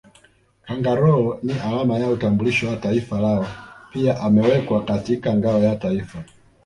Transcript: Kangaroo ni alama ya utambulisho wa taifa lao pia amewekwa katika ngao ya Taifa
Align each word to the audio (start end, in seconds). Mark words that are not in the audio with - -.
Kangaroo 0.65 1.39
ni 1.43 1.53
alama 1.53 1.99
ya 1.99 2.09
utambulisho 2.09 2.67
wa 2.69 2.77
taifa 2.77 3.19
lao 3.21 3.47
pia 3.93 4.19
amewekwa 4.21 4.85
katika 4.85 5.33
ngao 5.33 5.59
ya 5.59 5.75
Taifa 5.75 6.23